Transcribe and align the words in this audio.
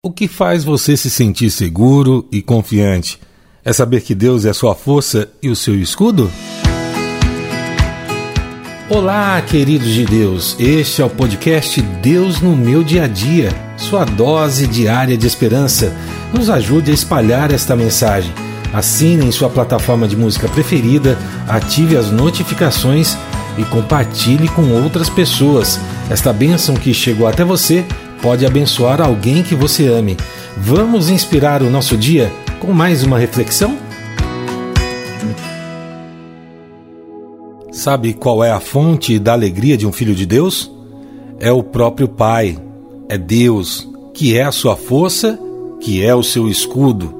O 0.00 0.12
que 0.12 0.28
faz 0.28 0.62
você 0.62 0.96
se 0.96 1.10
sentir 1.10 1.50
seguro 1.50 2.28
e 2.30 2.40
confiante? 2.40 3.18
É 3.64 3.72
saber 3.72 4.00
que 4.00 4.14
Deus 4.14 4.44
é 4.44 4.52
sua 4.52 4.72
força 4.72 5.28
e 5.42 5.48
o 5.48 5.56
seu 5.56 5.74
escudo? 5.74 6.30
Olá, 8.88 9.42
queridos 9.42 9.88
de 9.88 10.04
Deus. 10.04 10.54
Este 10.60 11.02
é 11.02 11.04
o 11.04 11.10
podcast 11.10 11.82
Deus 11.82 12.40
no 12.40 12.54
meu 12.54 12.84
dia 12.84 13.06
a 13.06 13.06
dia, 13.08 13.50
sua 13.76 14.04
dose 14.04 14.68
diária 14.68 15.16
de 15.16 15.26
esperança. 15.26 15.92
Nos 16.32 16.48
ajude 16.48 16.92
a 16.92 16.94
espalhar 16.94 17.50
esta 17.50 17.74
mensagem. 17.74 18.32
Assine 18.72 19.26
em 19.26 19.32
sua 19.32 19.50
plataforma 19.50 20.06
de 20.06 20.16
música 20.16 20.48
preferida, 20.48 21.18
ative 21.48 21.96
as 21.96 22.08
notificações 22.12 23.18
e 23.58 23.64
compartilhe 23.64 24.46
com 24.46 24.70
outras 24.80 25.08
pessoas. 25.08 25.80
Esta 26.08 26.32
bênção 26.32 26.76
que 26.76 26.94
chegou 26.94 27.26
até 27.26 27.42
você 27.42 27.84
pode 28.22 28.44
abençoar 28.44 29.00
alguém 29.00 29.42
que 29.42 29.54
você 29.54 29.86
ame. 29.86 30.16
Vamos 30.56 31.08
inspirar 31.08 31.62
o 31.62 31.70
nosso 31.70 31.96
dia 31.96 32.30
com 32.60 32.72
mais 32.72 33.04
uma 33.04 33.18
reflexão? 33.18 33.76
Sabe 37.70 38.12
qual 38.12 38.42
é 38.42 38.50
a 38.50 38.60
fonte 38.60 39.18
da 39.18 39.32
alegria 39.32 39.76
de 39.76 39.86
um 39.86 39.92
filho 39.92 40.14
de 40.14 40.26
Deus? 40.26 40.70
É 41.38 41.52
o 41.52 41.62
próprio 41.62 42.08
Pai, 42.08 42.58
é 43.08 43.16
Deus, 43.16 43.88
que 44.12 44.36
é 44.36 44.42
a 44.42 44.52
sua 44.52 44.74
força, 44.74 45.38
que 45.80 46.04
é 46.04 46.12
o 46.14 46.22
seu 46.22 46.48
escudo. 46.48 47.14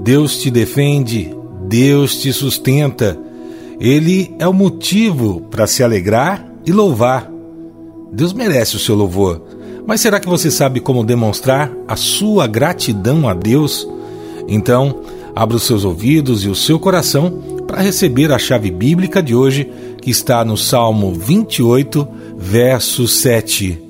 Deus 0.00 0.42
te 0.42 0.50
defende, 0.50 1.34
Deus 1.66 2.20
te 2.20 2.32
sustenta. 2.32 3.18
Ele 3.80 4.34
é 4.38 4.46
o 4.46 4.52
motivo 4.52 5.40
para 5.50 5.66
se 5.66 5.82
alegrar 5.82 6.46
e 6.66 6.72
louvar. 6.72 7.30
Deus 8.12 8.32
merece 8.34 8.76
o 8.76 8.78
seu 8.78 8.94
louvor. 8.94 9.42
Mas 9.88 10.02
será 10.02 10.20
que 10.20 10.28
você 10.28 10.50
sabe 10.50 10.80
como 10.80 11.02
demonstrar 11.02 11.72
a 11.88 11.96
sua 11.96 12.46
gratidão 12.46 13.26
a 13.26 13.32
Deus? 13.32 13.88
Então, 14.46 15.00
abra 15.34 15.56
os 15.56 15.62
seus 15.62 15.82
ouvidos 15.82 16.44
e 16.44 16.48
o 16.50 16.54
seu 16.54 16.78
coração 16.78 17.62
para 17.66 17.80
receber 17.80 18.30
a 18.30 18.38
chave 18.38 18.70
bíblica 18.70 19.22
de 19.22 19.34
hoje, 19.34 19.66
que 20.02 20.10
está 20.10 20.44
no 20.44 20.58
Salmo 20.58 21.14
28, 21.14 22.06
verso 22.36 23.08
7. 23.08 23.82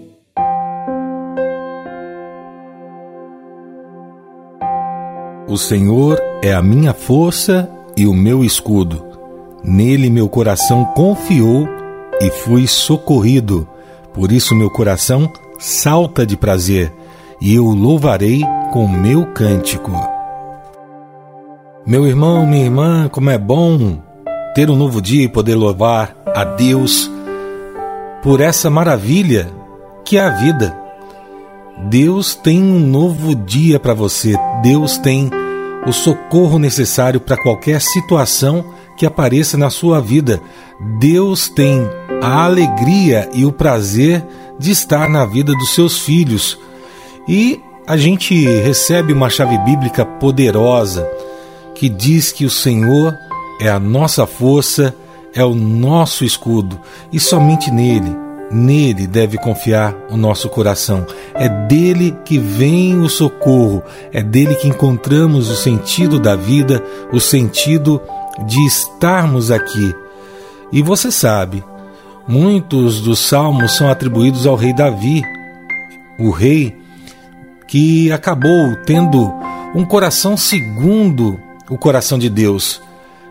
O 5.48 5.56
Senhor 5.56 6.22
é 6.40 6.54
a 6.54 6.62
minha 6.62 6.94
força 6.94 7.68
e 7.96 8.06
o 8.06 8.14
meu 8.14 8.44
escudo. 8.44 9.04
Nele 9.64 10.08
meu 10.10 10.28
coração 10.28 10.84
confiou 10.94 11.68
e 12.20 12.30
fui 12.30 12.68
socorrido. 12.68 13.66
Por 14.14 14.30
isso 14.30 14.54
meu 14.54 14.70
coração 14.70 15.28
salta 15.58 16.24
de 16.24 16.36
prazer, 16.36 16.92
e 17.40 17.54
eu 17.54 17.64
louvarei 17.66 18.42
com 18.72 18.86
meu 18.86 19.26
cântico. 19.32 19.92
Meu 21.84 22.06
irmão, 22.06 22.46
minha 22.46 22.64
irmã, 22.64 23.08
como 23.08 23.30
é 23.30 23.38
bom 23.38 23.98
ter 24.54 24.70
um 24.70 24.76
novo 24.76 25.02
dia 25.02 25.24
e 25.24 25.28
poder 25.28 25.54
louvar 25.54 26.16
a 26.34 26.44
Deus 26.44 27.10
por 28.22 28.40
essa 28.40 28.70
maravilha 28.70 29.50
que 30.04 30.16
é 30.16 30.20
a 30.20 30.30
vida. 30.30 30.76
Deus 31.88 32.34
tem 32.34 32.62
um 32.62 32.78
novo 32.78 33.34
dia 33.34 33.78
para 33.78 33.94
você, 33.94 34.34
Deus 34.62 34.98
tem 34.98 35.30
o 35.86 35.92
socorro 35.92 36.58
necessário 36.58 37.20
para 37.20 37.36
qualquer 37.36 37.80
situação 37.80 38.64
que 38.96 39.06
apareça 39.06 39.56
na 39.56 39.70
sua 39.70 40.00
vida. 40.00 40.40
Deus 40.98 41.48
tem 41.48 41.88
a 42.20 42.44
alegria 42.44 43.30
e 43.32 43.44
o 43.44 43.52
prazer 43.52 44.24
de 44.58 44.70
estar 44.70 45.08
na 45.08 45.24
vida 45.24 45.52
dos 45.52 45.74
seus 45.74 45.98
filhos. 45.98 46.58
E 47.28 47.60
a 47.86 47.96
gente 47.96 48.34
recebe 48.44 49.12
uma 49.12 49.30
chave 49.30 49.56
bíblica 49.58 50.04
poderosa 50.04 51.08
que 51.74 51.88
diz 51.88 52.32
que 52.32 52.44
o 52.44 52.50
Senhor 52.50 53.14
é 53.60 53.68
a 53.68 53.78
nossa 53.78 54.26
força, 54.26 54.94
é 55.34 55.44
o 55.44 55.54
nosso 55.54 56.24
escudo 56.24 56.78
e 57.12 57.20
somente 57.20 57.70
nele, 57.70 58.14
nele 58.50 59.06
deve 59.06 59.38
confiar 59.38 59.94
o 60.10 60.16
nosso 60.16 60.48
coração. 60.48 61.06
É 61.34 61.48
dele 61.48 62.16
que 62.24 62.38
vem 62.38 62.98
o 63.00 63.08
socorro, 63.08 63.82
é 64.12 64.22
dele 64.22 64.54
que 64.54 64.68
encontramos 64.68 65.50
o 65.50 65.56
sentido 65.56 66.18
da 66.18 66.34
vida, 66.34 66.82
o 67.12 67.20
sentido 67.20 68.00
de 68.46 68.64
estarmos 68.66 69.50
aqui. 69.50 69.94
E 70.72 70.82
você 70.82 71.10
sabe, 71.10 71.64
Muitos 72.28 73.00
dos 73.00 73.20
salmos 73.20 73.74
são 73.74 73.88
atribuídos 73.88 74.46
ao 74.46 74.54
rei 74.54 74.74
Davi, 74.74 75.22
o 76.18 76.30
rei 76.30 76.76
que 77.66 78.12
acabou 78.12 78.76
tendo 78.84 79.32
um 79.74 79.82
coração 79.82 80.36
segundo 80.36 81.40
o 81.70 81.78
coração 81.78 82.18
de 82.18 82.28
Deus, 82.28 82.82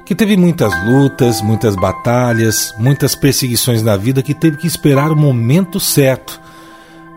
que 0.03 0.16
teve 0.16 0.36
muitas 0.36 0.74
lutas, 0.84 1.44
muitas 1.44 1.75
batalhas, 1.75 2.74
muitas 2.80 3.13
perseguições 3.13 3.84
na 3.84 3.96
vida, 3.96 4.24
que 4.24 4.34
teve 4.34 4.57
que 4.57 4.66
esperar 4.66 5.12
o 5.12 5.16
momento 5.16 5.80
certo 5.80 6.41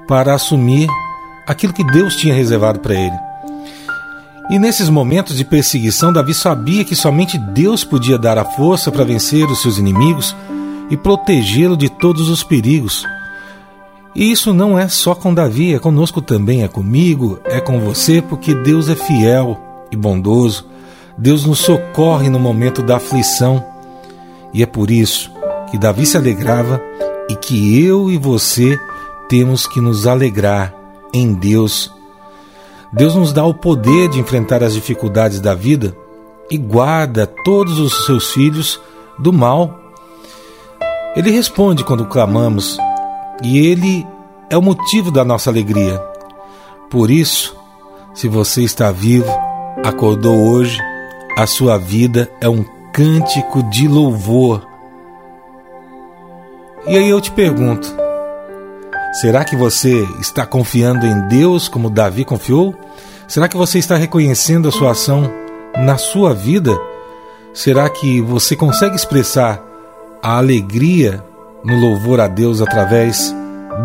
para 0.07 0.35
assumir 0.35 0.87
aquilo 1.47 1.73
que 1.73 1.85
Deus 1.85 2.15
tinha 2.15 2.35
reservado 2.35 2.81
para 2.81 2.95
ele. 2.95 3.17
E 4.51 4.59
nesses 4.59 4.91
momentos 4.91 5.35
de 5.35 5.47
perseguição, 5.47 6.13
Davi 6.13 6.35
sabia 6.35 6.85
que 6.85 6.95
somente 6.95 7.39
Deus 7.39 7.85
podia 7.85 8.19
dar 8.19 8.37
a 8.37 8.45
força 8.45 8.93
para 8.93 9.05
vencer 9.05 9.47
os 9.47 9.63
seus 9.63 9.79
inimigos 9.79 10.37
e 10.91 10.97
protegê-lo 10.97 11.77
de 11.77 11.89
todos 11.89 12.29
os 12.29 12.43
perigos. 12.43 13.07
E 14.15 14.31
isso 14.31 14.53
não 14.53 14.79
é 14.79 14.89
só 14.89 15.15
com 15.15 15.33
Davi, 15.33 15.75
é 15.75 15.79
conosco 15.79 16.21
também, 16.21 16.65
é 16.65 16.69
comigo, 16.69 17.39
é 17.45 17.61
com 17.61 17.79
você, 17.79 18.21
porque 18.21 18.55
Deus 18.55 18.89
é 18.89 18.97
fiel 18.97 19.59
e 19.91 19.97
bondoso. 19.97 20.67
Deus 21.17 21.45
nos 21.45 21.61
socorre 21.61 22.29
no 22.29 22.39
momento 22.39 22.83
da 22.83 22.97
aflição. 22.97 23.65
E 24.53 24.63
é 24.63 24.67
por 24.67 24.91
isso 24.91 25.31
que 25.71 25.79
Davi 25.79 26.05
se 26.05 26.17
alegrava 26.17 26.83
e 27.29 27.37
que 27.37 27.81
eu 27.81 28.11
e 28.11 28.19
você 28.19 28.79
temos 29.29 29.67
que 29.67 29.81
nos 29.81 30.09
alegrar 30.09 30.75
em 31.15 31.33
Deus. 31.33 31.93
Deus 32.93 33.15
nos 33.15 33.33
dá 33.33 33.45
o 33.45 33.55
poder 33.55 34.09
de 34.09 34.19
enfrentar 34.19 34.65
as 34.65 34.75
dificuldades 34.75 35.41
da 35.41 35.55
vida 35.55 35.97
e 36.51 36.59
guarda 36.59 37.27
todos 37.27 37.79
os 37.79 38.05
seus 38.05 38.33
filhos 38.33 38.81
do 39.17 39.33
mal 39.33 39.80
ele 41.17 41.31
responde 41.31 41.85
quando 41.85 42.07
clamamos 42.07 42.79
e 43.43 43.67
ele 43.67 44.07
é 44.49 44.57
o 44.57 44.63
motivo 44.63 45.11
da 45.11 45.25
nossa 45.25 45.51
alegria. 45.51 46.01
Por 46.89 47.11
isso, 47.11 47.57
se 48.15 48.29
você 48.29 48.63
está 48.63 48.91
vivo, 48.93 49.31
acordou 49.85 50.37
hoje, 50.37 50.79
a 51.37 51.47
sua 51.47 51.79
vida 51.79 52.31
é 52.41 52.49
um 52.49 52.65
cântico 52.93 53.63
de 53.65 53.89
louvor. 53.89 54.67
E 56.87 56.97
aí 56.97 57.09
eu 57.09 57.21
te 57.21 57.31
pergunto: 57.31 57.93
será 59.21 59.45
que 59.45 59.57
você 59.57 60.07
está 60.21 60.47
confiando 60.47 61.07
em 61.07 61.29
Deus 61.29 61.69
como 61.69 61.91
Davi 61.91 62.25
confiou? 62.25 62.75
Será 63.27 63.49
que 63.49 63.57
você 63.57 63.79
está 63.79 63.97
reconhecendo 63.97 64.69
a 64.69 64.73
sua 64.73 64.91
ação 64.93 65.31
na 65.77 65.97
sua 65.97 66.35
vida? 66.35 66.77
Será 67.53 67.89
que 67.89 68.21
você 68.21 68.57
consegue 68.57 68.97
expressar 68.97 69.70
a 70.23 70.37
alegria 70.37 71.25
no 71.65 71.79
louvor 71.79 72.21
a 72.21 72.29
Deus 72.29 72.61
através 72.61 73.35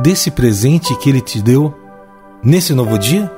desse 0.03 0.29
presente 0.31 0.95
que 0.97 1.09
Ele 1.09 1.21
te 1.21 1.41
deu 1.41 1.73
nesse 2.43 2.73
novo 2.73 2.97
dia? 2.97 3.31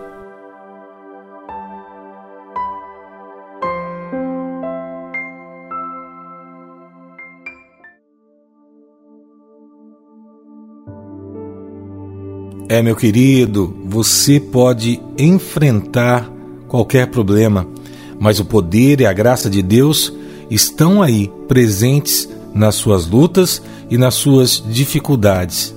É, 12.70 12.82
meu 12.82 12.96
querido, 12.96 13.76
você 13.86 14.42
pode 14.42 15.02
enfrentar 15.18 16.30
qualquer 16.68 17.08
problema, 17.08 17.66
mas 18.20 18.40
o 18.40 18.46
poder 18.46 19.00
e 19.00 19.06
a 19.06 19.14
graça 19.14 19.50
de 19.50 19.62
Deus 19.62 20.14
estão 20.50 21.02
aí 21.02 21.32
presentes 21.48 22.30
nas 22.58 22.76
suas 22.76 23.08
lutas 23.08 23.62
e 23.90 23.98
nas 23.98 24.16
suas 24.16 24.62
dificuldades. 24.68 25.74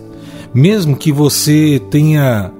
Mesmo 0.52 0.96
que 0.96 1.12
você 1.12 1.80
tenha 1.90 2.50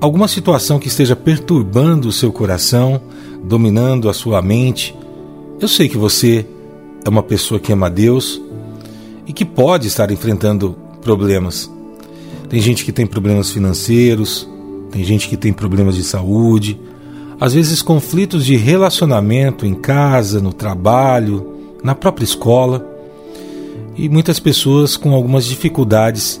alguma 0.00 0.28
situação 0.28 0.78
que 0.78 0.88
esteja 0.88 1.16
perturbando 1.16 2.08
o 2.08 2.12
seu 2.12 2.32
coração, 2.32 3.00
dominando 3.42 4.10
a 4.10 4.12
sua 4.12 4.42
mente, 4.42 4.94
eu 5.60 5.68
sei 5.68 5.88
que 5.88 5.96
você 5.96 6.44
é 7.04 7.08
uma 7.08 7.22
pessoa 7.22 7.60
que 7.60 7.72
ama 7.72 7.88
Deus 7.88 8.40
e 9.26 9.32
que 9.32 9.44
pode 9.44 9.86
estar 9.86 10.10
enfrentando 10.10 10.76
problemas. 11.00 11.70
Tem 12.48 12.60
gente 12.60 12.84
que 12.84 12.92
tem 12.92 13.06
problemas 13.06 13.50
financeiros, 13.50 14.48
tem 14.90 15.02
gente 15.02 15.28
que 15.28 15.36
tem 15.36 15.52
problemas 15.52 15.96
de 15.96 16.02
saúde, 16.02 16.78
às 17.40 17.54
vezes 17.54 17.80
conflitos 17.80 18.44
de 18.44 18.56
relacionamento 18.56 19.64
em 19.64 19.74
casa, 19.74 20.40
no 20.40 20.52
trabalho, 20.52 21.54
na 21.82 21.94
própria 21.94 22.24
escola 22.24 22.93
e 23.96 24.08
muitas 24.08 24.38
pessoas 24.38 24.96
com 24.96 25.12
algumas 25.14 25.44
dificuldades 25.44 26.40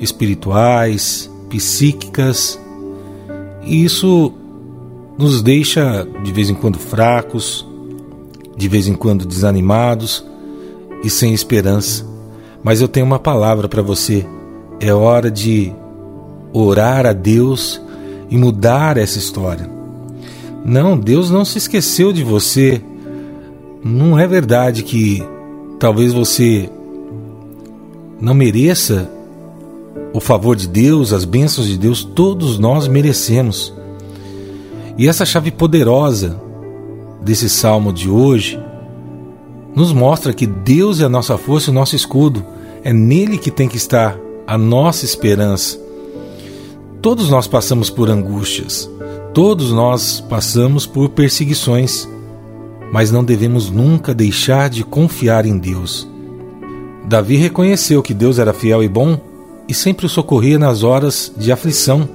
espirituais, 0.00 1.30
psíquicas. 1.48 2.58
E 3.62 3.84
isso 3.84 4.32
nos 5.16 5.42
deixa 5.42 6.06
de 6.24 6.32
vez 6.32 6.50
em 6.50 6.54
quando 6.54 6.78
fracos, 6.78 7.66
de 8.56 8.68
vez 8.68 8.88
em 8.88 8.94
quando 8.94 9.24
desanimados 9.24 10.24
e 11.04 11.10
sem 11.10 11.32
esperança. 11.32 12.06
Mas 12.62 12.80
eu 12.80 12.88
tenho 12.88 13.06
uma 13.06 13.18
palavra 13.18 13.68
para 13.68 13.82
você. 13.82 14.26
É 14.80 14.92
hora 14.92 15.30
de 15.30 15.72
orar 16.52 17.06
a 17.06 17.12
Deus 17.12 17.80
e 18.28 18.36
mudar 18.36 18.96
essa 18.96 19.18
história. 19.18 19.70
Não, 20.64 20.98
Deus 20.98 21.30
não 21.30 21.44
se 21.44 21.58
esqueceu 21.58 22.12
de 22.12 22.22
você. 22.22 22.82
Não 23.84 24.18
é 24.18 24.26
verdade 24.26 24.82
que 24.82 25.22
talvez 25.82 26.12
você 26.12 26.70
não 28.20 28.34
mereça 28.34 29.10
o 30.14 30.20
favor 30.20 30.54
de 30.54 30.68
Deus, 30.68 31.12
as 31.12 31.24
bênçãos 31.24 31.66
de 31.66 31.76
Deus, 31.76 32.04
todos 32.04 32.56
nós 32.56 32.86
merecemos. 32.86 33.74
E 34.96 35.08
essa 35.08 35.26
chave 35.26 35.50
poderosa 35.50 36.40
desse 37.20 37.48
salmo 37.48 37.92
de 37.92 38.08
hoje 38.08 38.60
nos 39.74 39.92
mostra 39.92 40.32
que 40.32 40.46
Deus 40.46 41.00
é 41.00 41.04
a 41.04 41.08
nossa 41.08 41.36
força 41.36 41.68
e 41.68 41.72
o 41.72 41.74
nosso 41.74 41.96
escudo. 41.96 42.46
É 42.84 42.92
nele 42.92 43.36
que 43.36 43.50
tem 43.50 43.68
que 43.68 43.76
estar 43.76 44.16
a 44.46 44.56
nossa 44.56 45.04
esperança. 45.04 45.80
Todos 47.00 47.28
nós 47.28 47.48
passamos 47.48 47.90
por 47.90 48.08
angústias, 48.08 48.88
todos 49.34 49.72
nós 49.72 50.20
passamos 50.30 50.86
por 50.86 51.08
perseguições, 51.08 52.08
mas 52.92 53.10
não 53.10 53.24
devemos 53.24 53.70
nunca 53.70 54.14
deixar 54.14 54.68
de 54.68 54.84
confiar 54.84 55.46
em 55.46 55.56
Deus. 55.56 56.06
Davi 57.08 57.36
reconheceu 57.36 58.02
que 58.02 58.12
Deus 58.12 58.38
era 58.38 58.52
fiel 58.52 58.84
e 58.84 58.88
bom 58.88 59.18
e 59.66 59.72
sempre 59.72 60.04
o 60.04 60.08
socorria 60.08 60.58
nas 60.58 60.82
horas 60.82 61.32
de 61.34 61.50
aflição. 61.50 62.06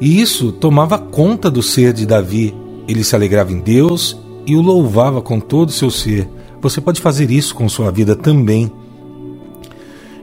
E 0.00 0.20
isso 0.20 0.50
tomava 0.50 0.98
conta 0.98 1.50
do 1.50 1.62
ser 1.62 1.92
de 1.92 2.06
Davi. 2.06 2.54
Ele 2.88 3.04
se 3.04 3.14
alegrava 3.14 3.52
em 3.52 3.60
Deus 3.60 4.16
e 4.46 4.56
o 4.56 4.62
louvava 4.62 5.20
com 5.20 5.38
todo 5.38 5.68
o 5.68 5.72
seu 5.72 5.90
ser. 5.90 6.28
Você 6.60 6.80
pode 6.80 7.00
fazer 7.00 7.30
isso 7.30 7.54
com 7.54 7.68
sua 7.68 7.90
vida 7.90 8.16
também. 8.16 8.72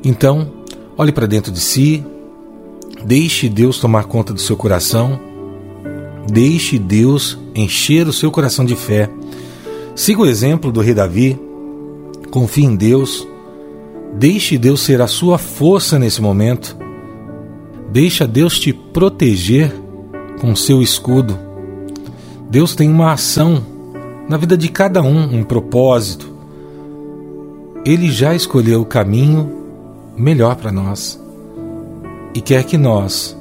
Então, 0.03 0.51
olhe 0.97 1.11
para 1.11 1.27
dentro 1.27 1.51
de 1.51 1.59
si, 1.59 2.03
deixe 3.05 3.47
Deus 3.47 3.79
tomar 3.79 4.05
conta 4.05 4.33
do 4.33 4.39
seu 4.39 4.57
coração, 4.57 5.19
deixe 6.29 6.77
Deus 6.77 7.37
encher 7.55 8.07
o 8.07 8.13
seu 8.13 8.31
coração 8.31 8.63
de 8.63 8.75
fé. 8.75 9.09
Siga 9.95 10.21
o 10.21 10.25
exemplo 10.25 10.71
do 10.71 10.81
rei 10.81 10.93
Davi, 10.93 11.39
confie 12.31 12.63
em 12.63 12.75
Deus, 12.75 13.27
deixe 14.13 14.57
Deus 14.57 14.81
ser 14.81 15.01
a 15.01 15.07
sua 15.07 15.37
força 15.37 15.99
nesse 15.99 16.21
momento, 16.21 16.77
deixa 17.91 18.27
Deus 18.27 18.59
te 18.59 18.71
proteger 18.71 19.73
com 20.39 20.55
seu 20.55 20.81
escudo. 20.81 21.37
Deus 22.49 22.75
tem 22.75 22.89
uma 22.89 23.11
ação 23.11 23.63
na 24.27 24.37
vida 24.37 24.57
de 24.57 24.69
cada 24.69 25.01
um, 25.01 25.39
um 25.39 25.43
propósito. 25.43 26.29
Ele 27.85 28.11
já 28.11 28.35
escolheu 28.35 28.81
o 28.81 28.85
caminho 28.85 29.49
melhor 30.15 30.55
para 30.55 30.71
nós 30.71 31.19
e 32.33 32.41
quer 32.41 32.63
que 32.63 32.77
nós 32.77 33.37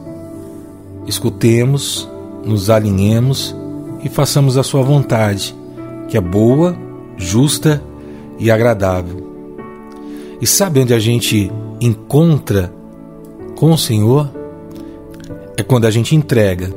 escutemos, 1.06 2.08
nos 2.48 2.70
alinhemos 2.70 3.54
e 4.02 4.08
façamos 4.08 4.56
a 4.56 4.62
sua 4.62 4.82
vontade, 4.82 5.54
que 6.08 6.16
é 6.16 6.20
boa, 6.20 6.76
justa 7.16 7.82
e 8.38 8.50
agradável. 8.50 9.28
E 10.40 10.46
sabe 10.46 10.80
onde 10.80 10.94
a 10.94 10.98
gente 10.98 11.50
encontra 11.80 12.72
com 13.56 13.72
o 13.72 13.78
Senhor? 13.78 14.30
É 15.56 15.62
quando 15.62 15.86
a 15.86 15.90
gente 15.90 16.14
entrega 16.14 16.72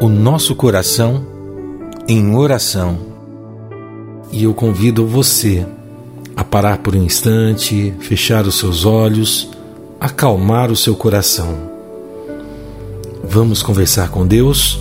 o 0.00 0.08
nosso 0.08 0.54
coração 0.54 1.26
em 2.06 2.36
oração. 2.36 2.98
E 4.30 4.44
eu 4.44 4.52
convido 4.52 5.06
você 5.06 5.66
a 6.36 6.44
parar 6.44 6.78
por 6.78 6.94
um 6.94 7.02
instante, 7.02 7.94
fechar 7.98 8.46
os 8.46 8.58
seus 8.58 8.84
olhos, 8.84 9.50
acalmar 9.98 10.70
o 10.70 10.76
seu 10.76 10.94
coração. 10.94 11.56
Vamos 13.24 13.62
conversar 13.62 14.10
com 14.10 14.26
Deus? 14.26 14.78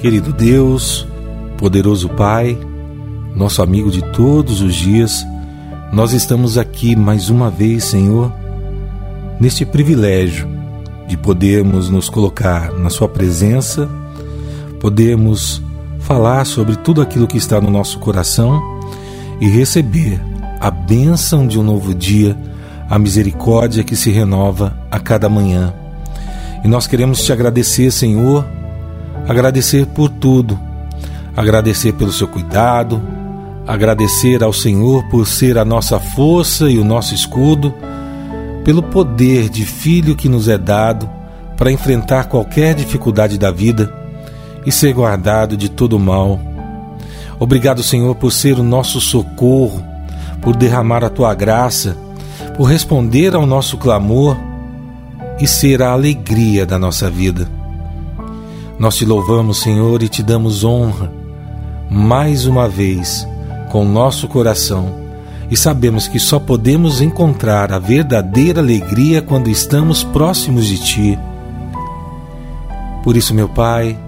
Querido 0.00 0.32
Deus, 0.32 1.08
poderoso 1.56 2.08
Pai, 2.10 2.56
nosso 3.34 3.60
amigo 3.60 3.90
de 3.90 4.00
todos 4.12 4.60
os 4.60 4.76
dias, 4.76 5.26
nós 5.92 6.12
estamos 6.12 6.56
aqui 6.56 6.94
mais 6.94 7.30
uma 7.30 7.50
vez, 7.50 7.82
Senhor, 7.82 8.32
neste 9.40 9.66
privilégio 9.66 10.48
de 11.08 11.16
podermos 11.16 11.90
nos 11.90 12.08
colocar 12.08 12.72
na 12.74 12.90
Sua 12.90 13.08
presença, 13.08 13.88
podermos 14.78 15.60
falar 15.98 16.44
sobre 16.44 16.76
tudo 16.76 17.02
aquilo 17.02 17.26
que 17.26 17.36
está 17.36 17.60
no 17.60 17.68
nosso 17.68 17.98
coração 17.98 18.62
e 19.40 19.48
receber 19.48 20.20
a 20.60 20.70
bênção 20.70 21.44
de 21.44 21.58
um 21.58 21.62
novo 21.64 21.92
dia, 21.92 22.38
a 22.88 23.00
misericórdia 23.00 23.82
que 23.82 23.96
se 23.96 24.12
renova 24.12 24.78
a 24.92 25.00
cada 25.00 25.28
manhã. 25.28 25.74
E 26.64 26.68
nós 26.68 26.86
queremos 26.86 27.24
te 27.24 27.32
agradecer, 27.32 27.90
Senhor, 27.90 28.44
agradecer 29.28 29.86
por 29.86 30.08
tudo, 30.08 30.58
agradecer 31.36 31.92
pelo 31.92 32.10
seu 32.10 32.26
cuidado, 32.26 33.00
agradecer 33.66 34.42
ao 34.42 34.52
Senhor 34.54 35.04
por 35.10 35.26
ser 35.26 35.58
a 35.58 35.64
nossa 35.64 36.00
força 36.00 36.70
e 36.70 36.78
o 36.78 36.84
nosso 36.84 37.14
escudo 37.14 37.74
pelo 38.64 38.82
poder 38.82 39.50
de 39.50 39.66
filho 39.66 40.16
que 40.16 40.28
nos 40.28 40.48
é 40.48 40.56
dado 40.56 41.08
para 41.58 41.70
enfrentar 41.70 42.24
qualquer 42.24 42.74
dificuldade 42.74 43.36
da 43.36 43.50
vida 43.50 43.92
e 44.64 44.72
ser 44.72 44.94
guardado 44.94 45.56
de 45.56 45.68
todo 45.68 45.98
mal. 45.98 46.40
Obrigado, 47.38 47.82
Senhor, 47.82 48.14
por 48.14 48.32
ser 48.32 48.58
o 48.58 48.62
nosso 48.62 49.00
socorro, 49.00 49.84
por 50.40 50.56
derramar 50.56 51.04
a 51.04 51.10
tua 51.10 51.34
graça, 51.34 51.96
por 52.56 52.64
responder 52.64 53.34
ao 53.34 53.46
nosso 53.46 53.76
clamor 53.76 54.36
e 55.38 55.46
ser 55.46 55.82
a 55.82 55.92
alegria 55.92 56.64
da 56.64 56.78
nossa 56.78 57.10
vida. 57.10 57.57
Nós 58.78 58.96
te 58.96 59.04
louvamos, 59.04 59.58
Senhor, 59.58 60.02
e 60.04 60.08
te 60.08 60.22
damos 60.22 60.62
honra 60.62 61.12
mais 61.90 62.46
uma 62.46 62.68
vez 62.68 63.26
com 63.72 63.84
nosso 63.84 64.28
coração 64.28 64.94
e 65.50 65.56
sabemos 65.56 66.06
que 66.06 66.20
só 66.20 66.38
podemos 66.38 67.00
encontrar 67.00 67.72
a 67.72 67.78
verdadeira 67.78 68.60
alegria 68.60 69.20
quando 69.20 69.48
estamos 69.48 70.04
próximos 70.04 70.66
de 70.66 70.78
Ti. 70.78 71.18
Por 73.02 73.16
isso, 73.16 73.34
meu 73.34 73.48
Pai, 73.48 73.98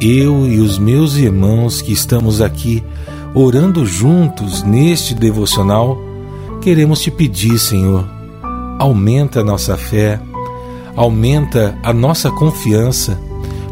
eu 0.00 0.46
e 0.46 0.60
os 0.60 0.78
meus 0.78 1.16
irmãos 1.16 1.80
que 1.80 1.92
estamos 1.92 2.42
aqui 2.42 2.84
orando 3.34 3.86
juntos 3.86 4.62
neste 4.62 5.14
devocional, 5.14 5.96
queremos 6.60 7.00
te 7.00 7.10
pedir, 7.10 7.58
Senhor, 7.58 8.06
aumenta 8.78 9.40
a 9.40 9.44
nossa 9.44 9.76
fé, 9.76 10.20
aumenta 10.94 11.78
a 11.82 11.92
nossa 11.92 12.30
confiança 12.30 13.18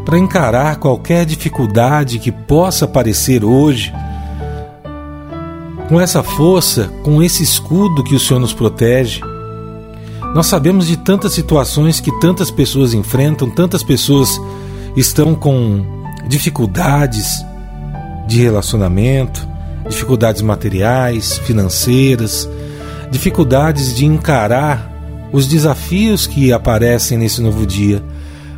para 0.07 0.17
encarar 0.17 0.77
qualquer 0.77 1.25
dificuldade 1.25 2.17
que 2.17 2.31
possa 2.31 2.85
aparecer 2.85 3.43
hoje 3.43 3.93
com 5.89 5.99
essa 5.99 6.23
força, 6.23 6.89
com 7.03 7.21
esse 7.21 7.43
escudo 7.43 8.05
que 8.05 8.15
o 8.15 8.19
Senhor 8.19 8.39
nos 8.39 8.53
protege. 8.53 9.19
Nós 10.33 10.47
sabemos 10.47 10.87
de 10.87 10.95
tantas 10.95 11.33
situações 11.33 11.99
que 11.99 12.09
tantas 12.21 12.49
pessoas 12.49 12.93
enfrentam, 12.93 13.49
tantas 13.49 13.83
pessoas 13.83 14.39
estão 14.95 15.35
com 15.35 15.85
dificuldades 16.25 17.45
de 18.29 18.41
relacionamento, 18.41 19.45
dificuldades 19.89 20.41
materiais, 20.41 21.37
financeiras, 21.39 22.47
dificuldades 23.11 23.93
de 23.93 24.05
encarar 24.05 24.89
os 25.33 25.47
desafios 25.47 26.25
que 26.25 26.53
aparecem 26.53 27.17
nesse 27.17 27.41
novo 27.41 27.65
dia, 27.65 28.01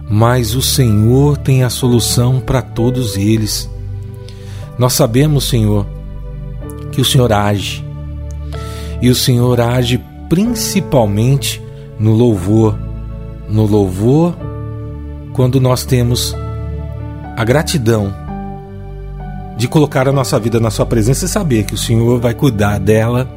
mas 0.09 0.55
o 0.55 0.61
Senhor 0.61 1.37
tem 1.37 1.63
a 1.63 1.69
solução 1.69 2.39
para 2.39 2.63
todos 2.63 3.15
eles. 3.15 3.69
Nós 4.77 4.93
sabemos, 4.93 5.43
Senhor, 5.43 5.85
que 6.91 6.99
o 6.99 7.05
Senhor 7.05 7.31
age. 7.31 7.85
E 9.01 9.09
o 9.09 9.15
Senhor 9.15 9.61
age 9.61 10.03
principalmente 10.27 11.61
no 11.99 12.13
louvor. 12.13 12.75
No 13.47 13.65
louvor, 13.65 14.35
quando 15.33 15.61
nós 15.61 15.83
temos 15.83 16.35
a 17.37 17.43
gratidão 17.43 18.13
de 19.57 19.67
colocar 19.67 20.07
a 20.07 20.11
nossa 20.11 20.39
vida 20.39 20.59
na 20.59 20.71
Sua 20.71 20.85
presença 20.85 21.25
e 21.25 21.29
saber 21.29 21.65
que 21.65 21.73
o 21.73 21.77
Senhor 21.77 22.19
vai 22.19 22.33
cuidar 22.33 22.79
dela, 22.79 23.29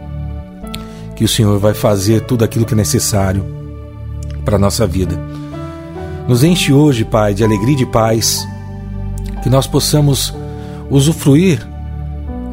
que 1.16 1.24
o 1.24 1.28
Senhor 1.28 1.58
vai 1.58 1.74
fazer 1.74 2.22
tudo 2.22 2.44
aquilo 2.44 2.64
que 2.64 2.74
é 2.74 2.76
necessário 2.76 3.44
para 4.44 4.56
a 4.56 4.58
nossa 4.58 4.86
vida. 4.86 5.31
Nos 6.28 6.44
enche 6.44 6.72
hoje, 6.72 7.04
Pai, 7.04 7.34
de 7.34 7.42
alegria 7.44 7.74
e 7.74 7.78
de 7.78 7.86
paz, 7.86 8.46
que 9.42 9.50
nós 9.50 9.66
possamos 9.66 10.32
usufruir 10.88 11.66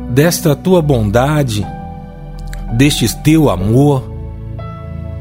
desta 0.09 0.55
tua 0.55 0.81
bondade, 0.81 1.65
deste 2.73 3.07
teu 3.17 3.49
amor, 3.49 4.11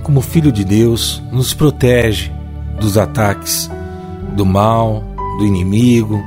como 0.02 0.22
filho 0.22 0.50
de 0.50 0.64
Deus, 0.64 1.22
nos 1.30 1.52
protege 1.52 2.32
dos 2.80 2.96
ataques 2.96 3.70
do 4.34 4.46
mal, 4.46 5.02
do 5.38 5.44
inimigo, 5.44 6.22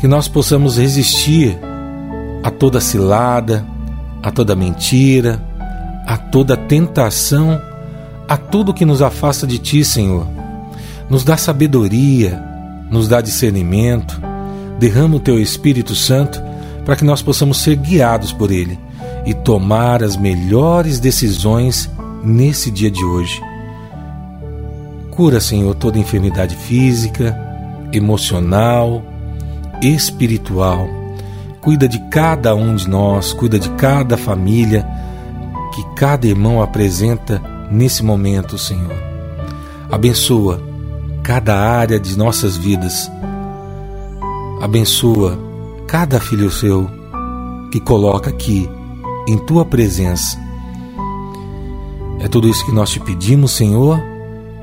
que 0.00 0.06
nós 0.06 0.28
possamos 0.28 0.76
resistir 0.76 1.58
a 2.42 2.50
toda 2.50 2.80
cilada, 2.80 3.64
a 4.22 4.30
toda 4.30 4.54
mentira, 4.54 5.42
a 6.06 6.16
toda 6.16 6.56
tentação, 6.56 7.60
a 8.28 8.36
tudo 8.36 8.74
que 8.74 8.84
nos 8.84 9.00
afasta 9.00 9.46
de 9.46 9.58
Ti, 9.58 9.84
Senhor. 9.84 10.37
Nos 11.08 11.24
dá 11.24 11.36
sabedoria, 11.36 12.42
nos 12.90 13.08
dá 13.08 13.20
discernimento, 13.20 14.20
derrama 14.78 15.16
o 15.16 15.20
Teu 15.20 15.38
Espírito 15.38 15.94
Santo 15.94 16.40
para 16.84 16.96
que 16.96 17.04
nós 17.04 17.22
possamos 17.22 17.58
ser 17.58 17.76
guiados 17.76 18.32
por 18.32 18.50
Ele 18.50 18.78
e 19.24 19.34
tomar 19.34 20.02
as 20.02 20.16
melhores 20.16 21.00
decisões 21.00 21.90
nesse 22.22 22.70
dia 22.70 22.90
de 22.90 23.04
hoje. 23.04 23.42
Cura, 25.10 25.40
Senhor, 25.40 25.74
toda 25.74 25.98
enfermidade 25.98 26.54
física, 26.54 27.36
emocional, 27.92 29.02
espiritual. 29.82 30.88
Cuida 31.60 31.88
de 31.88 31.98
cada 32.10 32.54
um 32.54 32.74
de 32.74 32.88
nós, 32.88 33.32
cuida 33.32 33.58
de 33.58 33.68
cada 33.70 34.16
família 34.16 34.86
que 35.74 35.84
cada 35.96 36.26
irmão 36.26 36.62
apresenta 36.62 37.42
nesse 37.70 38.04
momento, 38.04 38.56
Senhor. 38.56 38.96
Abençoa 39.90 40.67
cada 41.28 41.54
área 41.54 42.00
de 42.00 42.16
nossas 42.16 42.56
vidas. 42.56 43.12
Abençoa 44.62 45.38
cada 45.86 46.18
filho 46.18 46.50
seu 46.50 46.88
que 47.70 47.78
coloca 47.78 48.30
aqui 48.30 48.66
em 49.28 49.36
tua 49.36 49.62
presença. 49.62 50.38
É 52.18 52.28
tudo 52.28 52.48
isso 52.48 52.64
que 52.64 52.72
nós 52.72 52.88
te 52.88 52.98
pedimos, 52.98 53.50
Senhor, 53.50 54.02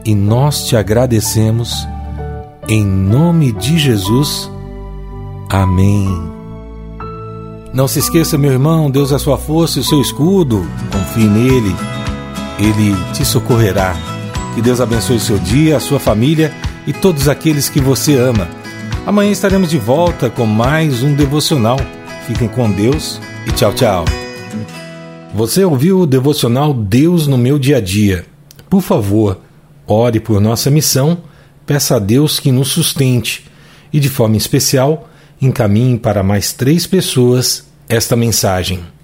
e 0.04 0.16
nós 0.16 0.66
te 0.66 0.76
agradecemos. 0.76 1.88
Em 2.68 2.84
nome 2.84 3.52
de 3.52 3.78
Jesus. 3.78 4.50
Amém. 5.52 6.10
Não 7.76 7.88
se 7.88 8.00
esqueça, 8.00 8.40
meu 8.40 8.52
irmão, 8.52 8.90
Deus 8.90 9.12
é 9.12 9.16
a 9.16 9.20
sua 9.20 9.38
força 9.38 9.78
e 9.78 9.82
o 9.82 9.86
seu 9.86 10.02
escudo. 10.02 10.66
Confie 10.92 11.28
nele, 11.28 11.76
ele 12.58 12.96
te 13.14 13.24
socorrerá. 13.24 14.15
Que 14.56 14.62
Deus 14.62 14.80
abençoe 14.80 15.18
o 15.18 15.20
seu 15.20 15.38
dia, 15.38 15.76
a 15.76 15.82
sua 15.82 16.00
família 16.00 16.50
e 16.88 16.94
todos 16.94 17.28
aqueles 17.28 17.68
que 17.68 17.82
você 17.82 18.16
ama. 18.16 18.48
Amanhã 19.06 19.30
estaremos 19.30 19.70
de 19.70 19.78
volta 19.78 20.30
com 20.30 20.46
mais 20.46 21.04
um 21.04 21.14
devocional. 21.14 21.78
Fiquem 22.26 22.48
com 22.48 22.72
Deus 22.72 23.20
e 23.46 23.52
tchau, 23.52 23.74
tchau. 23.74 24.06
Você 25.34 25.66
ouviu 25.66 26.00
o 26.00 26.08
devocional 26.08 26.74
Deus 26.74 27.28
no 27.28 27.38
meu 27.38 27.60
dia 27.60 27.78
a 27.78 27.82
dia? 27.82 28.26
Por 28.70 28.82
favor, 28.82 29.42
ore 29.86 30.22
por 30.22 30.40
nossa 30.40 30.72
missão, 30.72 31.18
peça 31.66 31.98
a 31.98 32.00
Deus 32.00 32.40
que 32.40 32.50
nos 32.50 32.70
sustente 32.70 33.46
e, 33.92 34.00
de 34.00 34.08
forma 34.08 34.38
especial, 34.38 35.10
encaminhe 35.42 36.00
para 36.00 36.24
mais 36.24 36.54
três 36.54 36.88
pessoas 36.88 37.68
esta 37.90 38.16
mensagem. 38.16 38.96